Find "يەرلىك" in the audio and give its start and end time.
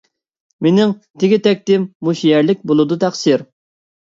2.33-2.67